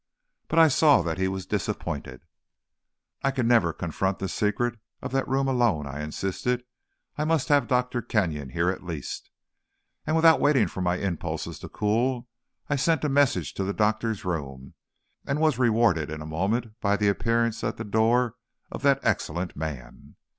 [0.47, 2.21] But I saw that he was disappointed.
[3.21, 6.63] "I can never confront the secret of that room alone," I insisted.
[7.19, 8.01] "I must have Dr.
[8.01, 9.29] Kenyon here at least."
[10.07, 12.27] And without waiting for my impulses to cool,
[12.67, 14.73] I sent a message to the doctor's room,
[15.27, 18.37] and was rewarded in a moment by the appearance at the door
[18.71, 20.15] of that excellent man.